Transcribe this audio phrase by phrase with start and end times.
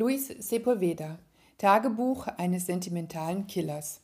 [0.00, 1.18] Luis Sepulveda
[1.58, 4.00] Tagebuch eines sentimentalen Killers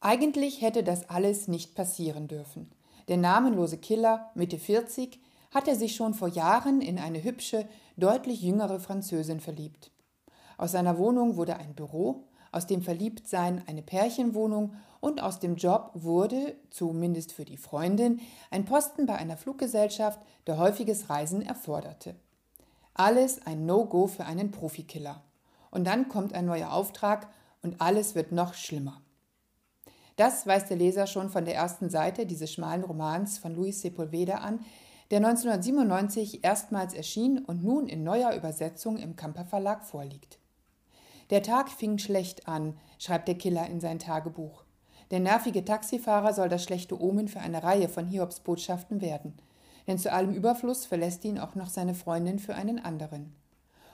[0.00, 2.72] Eigentlich hätte das alles nicht passieren dürfen.
[3.06, 5.20] Der namenlose Killer, Mitte 40,
[5.54, 7.64] hatte sich schon vor Jahren in eine hübsche,
[7.96, 9.92] deutlich jüngere Französin verliebt.
[10.58, 15.90] Aus seiner Wohnung wurde ein Büro, aus dem Verliebtsein eine Pärchenwohnung und aus dem Job
[15.94, 22.14] wurde, zumindest für die Freundin, ein Posten bei einer Fluggesellschaft, der häufiges Reisen erforderte.
[22.94, 25.22] Alles ein No-Go für einen Profikiller.
[25.70, 27.28] Und dann kommt ein neuer Auftrag
[27.62, 29.00] und alles wird noch schlimmer.
[30.16, 34.34] Das weiß der Leser schon von der ersten Seite dieses schmalen Romans von Luis Sepulveda
[34.34, 34.60] an,
[35.10, 40.39] der 1997 erstmals erschien und nun in neuer Übersetzung im Kamper Verlag vorliegt.
[41.30, 44.64] Der Tag fing schlecht an, schreibt der Killer in sein Tagebuch.
[45.12, 49.34] Der nervige Taxifahrer soll das schlechte Omen für eine Reihe von Hiobsbotschaften werden.
[49.86, 53.32] Denn zu allem Überfluss verlässt ihn auch noch seine Freundin für einen anderen.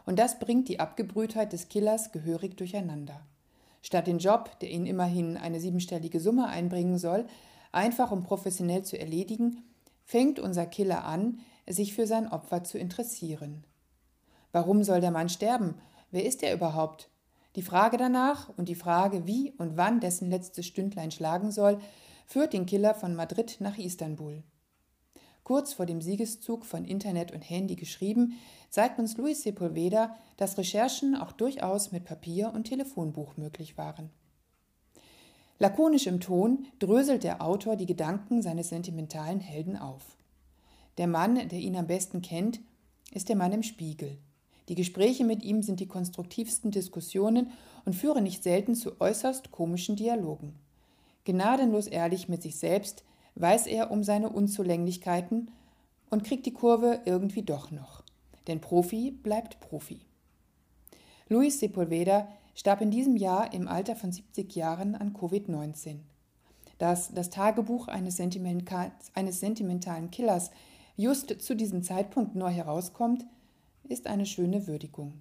[0.06, 3.20] Und das bringt die Abgebrühtheit des Killers gehörig durcheinander.
[3.82, 7.26] Statt den Job, der ihn immerhin eine siebenstellige Summe einbringen soll,
[7.70, 9.62] einfach und professionell zu erledigen,
[10.04, 13.64] fängt unser Killer an, sich für sein Opfer zu interessieren.
[14.52, 15.74] Warum soll der Mann sterben?
[16.10, 17.10] Wer ist er überhaupt?
[17.56, 21.78] Die Frage danach und die Frage, wie und wann dessen letztes Stündlein schlagen soll,
[22.26, 24.42] führt den Killer von Madrid nach Istanbul.
[25.42, 28.34] Kurz vor dem Siegeszug von Internet und Handy geschrieben,
[28.68, 34.10] zeigt uns Luis Sepulveda, dass Recherchen auch durchaus mit Papier und Telefonbuch möglich waren.
[35.58, 40.18] Lakonisch im Ton dröselt der Autor die Gedanken seines sentimentalen Helden auf.
[40.98, 42.60] Der Mann, der ihn am besten kennt,
[43.12, 44.18] ist der Mann im Spiegel.
[44.68, 47.52] Die Gespräche mit ihm sind die konstruktivsten Diskussionen
[47.84, 50.54] und führen nicht selten zu äußerst komischen Dialogen.
[51.24, 53.04] Gnadenlos ehrlich mit sich selbst
[53.36, 55.50] weiß er um seine Unzulänglichkeiten
[56.10, 58.02] und kriegt die Kurve irgendwie doch noch.
[58.46, 60.00] Denn Profi bleibt Profi.
[61.28, 65.98] Luis Sepulveda starb in diesem Jahr im Alter von 70 Jahren an Covid-19.
[66.78, 70.50] Dass das Tagebuch eines, eines sentimentalen Killers
[70.96, 73.26] just zu diesem Zeitpunkt neu herauskommt,
[73.86, 75.14] ist eine schöne Würdigung.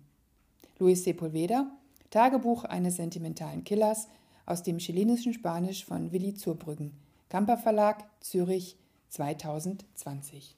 [0.80, 1.72] Luis Sepulveda,
[2.10, 4.08] Tagebuch eines sentimentalen Killers
[4.46, 6.92] aus dem chilenischen Spanisch von Willi Zurbrüggen,
[7.30, 8.78] Kamper Verlag, Zürich
[9.10, 10.56] 2020.